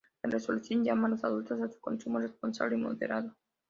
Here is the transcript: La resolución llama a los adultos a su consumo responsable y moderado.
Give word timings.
La 0.23 0.31
resolución 0.31 0.83
llama 0.83 1.07
a 1.07 1.11
los 1.11 1.23
adultos 1.23 1.61
a 1.61 1.67
su 1.69 1.79
consumo 1.79 2.17
responsable 2.17 2.75
y 2.75 2.79
moderado. 2.79 3.35